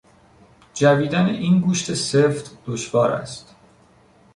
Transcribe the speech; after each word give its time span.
جویدن 0.73 1.25
این 1.25 1.59
گوشت 1.59 1.93
سفت 1.93 2.57
دشوار 2.67 3.11
است. 3.11 3.55